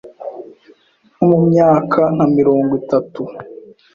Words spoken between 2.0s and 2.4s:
nka